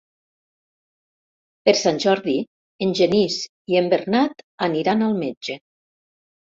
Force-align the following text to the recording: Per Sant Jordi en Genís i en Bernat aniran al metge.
Per 1.69 1.75
Sant 1.83 2.01
Jordi 2.07 2.35
en 2.87 2.97
Genís 3.03 3.39
i 3.75 3.81
en 3.85 3.93
Bernat 3.95 4.45
aniran 4.73 5.09
al 5.13 5.19
metge. 5.25 5.63